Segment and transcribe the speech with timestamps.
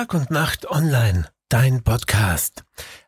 [0.00, 2.64] Tag und Nacht online, dein Podcast.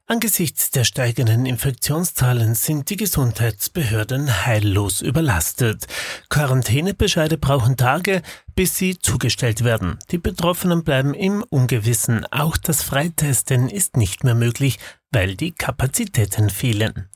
[0.07, 5.87] Angesichts der steigenden Infektionszahlen sind die Gesundheitsbehörden heillos überlastet.
[6.29, 8.21] Quarantänebescheide brauchen Tage,
[8.55, 9.99] bis sie zugestellt werden.
[10.11, 12.27] Die Betroffenen bleiben im Ungewissen.
[12.31, 14.79] Auch das Freitesten ist nicht mehr möglich,
[15.13, 17.09] weil die Kapazitäten fehlen.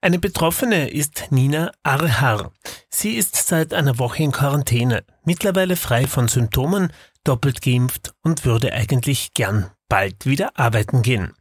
[0.00, 2.52] Eine Betroffene ist Nina Arhar.
[2.88, 6.92] Sie ist seit einer Woche in Quarantäne, mittlerweile frei von Symptomen,
[7.24, 11.34] doppelt geimpft und würde eigentlich gern bald wieder arbeiten gehen.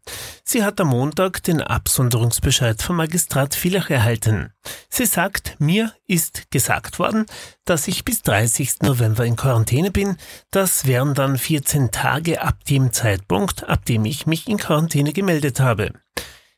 [0.43, 4.53] Sie hat am Montag den Absonderungsbescheid vom Magistrat Villach erhalten.
[4.89, 7.25] Sie sagt, mir ist gesagt worden,
[7.65, 8.81] dass ich bis 30.
[8.81, 10.17] November in Quarantäne bin.
[10.51, 15.59] Das wären dann 14 Tage ab dem Zeitpunkt, ab dem ich mich in Quarantäne gemeldet
[15.59, 15.93] habe.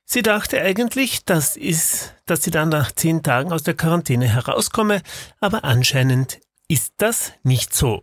[0.06, 5.02] Sie dachte eigentlich, das ist, dass sie dann nach zehn Tagen aus der Quarantäne herauskomme,
[5.40, 8.02] aber anscheinend ist das nicht so.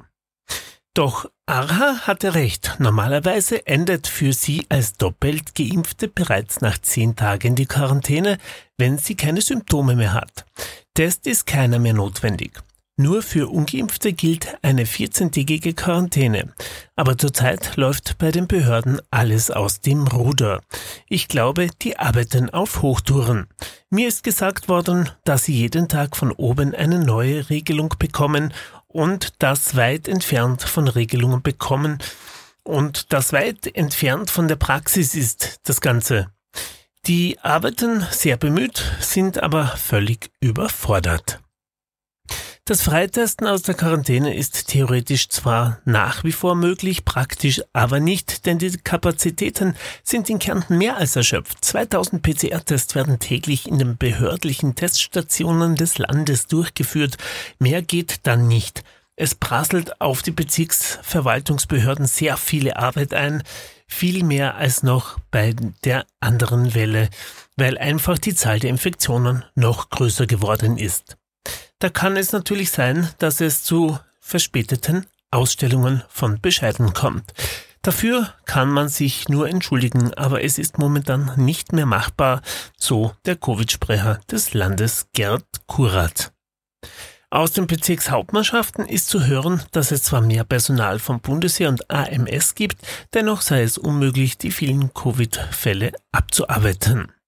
[0.95, 2.77] Doch Arha hatte recht.
[2.79, 8.37] Normalerweise endet für sie als doppelt geimpfte bereits nach zehn Tagen die Quarantäne,
[8.77, 10.45] wenn sie keine Symptome mehr hat.
[10.95, 12.63] Test ist keiner mehr notwendig.
[12.99, 16.53] Nur für ungeimpfte gilt eine 14-tägige Quarantäne.
[16.95, 20.61] Aber zurzeit läuft bei den Behörden alles aus dem Ruder.
[21.09, 23.47] Ich glaube, die arbeiten auf Hochtouren.
[23.89, 28.53] Mir ist gesagt worden, dass sie jeden Tag von oben eine neue Regelung bekommen
[28.93, 31.99] und das weit entfernt von Regelungen bekommen
[32.63, 36.29] und das weit entfernt von der Praxis ist, das Ganze.
[37.07, 41.42] Die arbeiten sehr bemüht, sind aber völlig überfordert.
[42.73, 48.47] Das Freitesten aus der Quarantäne ist theoretisch zwar nach wie vor möglich, praktisch aber nicht,
[48.47, 51.63] denn die Kapazitäten sind in Kärnten mehr als erschöpft.
[51.63, 57.19] 2000 PCR-Tests werden täglich in den behördlichen Teststationen des Landes durchgeführt.
[57.59, 58.83] Mehr geht dann nicht.
[59.17, 63.43] Es prasselt auf die Bezirksverwaltungsbehörden sehr viele Arbeit ein,
[63.87, 67.11] viel mehr als noch bei der anderen Welle,
[67.59, 71.19] weil einfach die Zahl der Infektionen noch größer geworden ist.
[71.83, 77.35] Da kann es natürlich sein, dass es zu verspäteten Ausstellungen von Bescheiden kommt.
[77.83, 82.41] Dafür kann man sich nur entschuldigen, aber es ist momentan nicht mehr machbar,
[82.79, 86.33] so der Covid-Sprecher des Landes Gerd Kurat.
[87.31, 92.55] Aus den Bezirkshauptmannschaften ist zu hören, dass es zwar mehr Personal vom Bundesheer und AMS
[92.55, 92.77] gibt,
[93.13, 97.13] dennoch sei es unmöglich, die vielen Covid-Fälle abzuarbeiten.